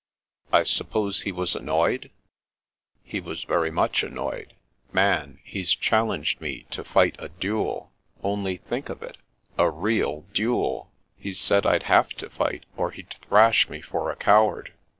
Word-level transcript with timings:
"I 0.51 0.63
suppose 0.63 1.21
he 1.21 1.31
was 1.31 1.53
annoyed."" 1.55 2.09
He 3.03 3.19
was 3.19 3.43
very 3.43 3.69
much 3.69 4.01
annoyed. 4.01 4.55
Man, 4.91 5.37
he's 5.43 5.75
dial 5.75 5.77
The 5.77 5.83
Challenge 6.25 6.37
247 6.39 6.41
lenged 6.41 6.41
me 6.41 6.75
to 6.75 6.91
fight 6.91 7.15
a 7.19 7.29
dud. 7.39 7.87
Only 8.23 8.57
think 8.57 8.89
of 8.89 9.03
it, 9.03 9.17
a 9.59 9.69
real 9.69 10.21
dud 10.33 10.81
f 10.87 10.87
He 11.19 11.33
said 11.33 11.67
I'd 11.67 11.83
have 11.83 12.09
to 12.13 12.31
fight, 12.31 12.65
or 12.75 12.89
he'd 12.89 13.13
thrash 13.27 13.69
me 13.69 13.79
for 13.79 14.09
a 14.09 14.15
coward. 14.15 14.73